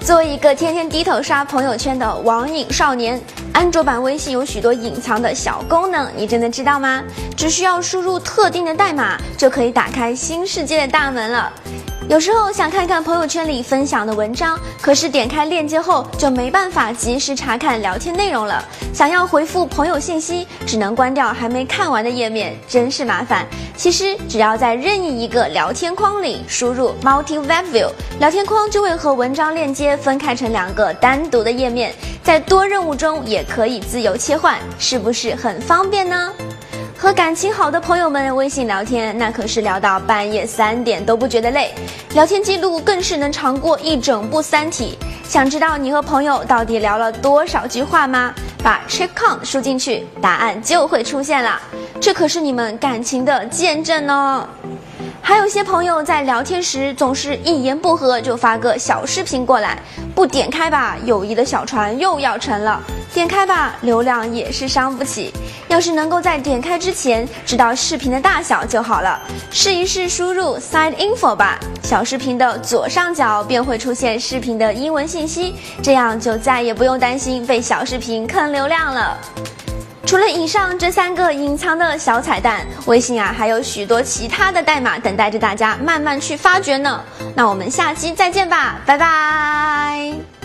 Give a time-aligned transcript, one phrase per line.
[0.00, 3.20] 作为一个天天低头刷朋友圈的网瘾少年。
[3.52, 7.02] 安卓版微信有许多隐藏的小功能，你真的知道吗？
[7.36, 11.52] 只需要输入特定的代码，就可以打开新世界的大门了。
[12.10, 18.64] 有时候想看看朋友圈里分享的文章，可是点开链接后就没办法及时查看聊天内容了。
[18.92, 23.46] 想要回复朋友信息，只能关掉还没看完的页面，真是麻烦。
[23.76, 36.32] 其实只要在任意一个聊天框里输入 Multi Web View，聊天框就会和文章链接分开成两个单独的页面，在多任务中也可以自由切换，是不是很方便呢？
[37.02, 41.74] 和感情好的朋友们微信聊天，那可是聊到半夜三点都不觉得累，
[42.12, 44.98] 聊天记录更是能长过一整部《三体》。
[45.26, 48.34] 想知道你和朋友到底聊了多少句话吗？
[48.62, 51.58] 把 check count 输进去，答案就会出现了。
[51.98, 54.46] 这可是你们感情的见证哦。
[55.22, 59.78] 还有些朋友在聊天时总是一言不合就发个小视频过来，
[60.14, 62.78] 不点开吧，友谊的小船又要沉了；
[63.12, 65.32] 点开吧，流量也是伤不起。
[65.68, 69.20] 要是能够在点开之前知道视频的大小就好了。
[69.50, 79.16] 试一试输入 side info 吧，小视频的左上角便会出现视频的英文信息，这样就再也不用担心被小视频坑流量了。
[80.06, 87.00] 除了以上这三个隐藏的小彩蛋，微信啊还有许多其他的代码等待着大家慢慢去发掘呢。
[87.36, 90.39] 那我们下期再见吧，拜拜。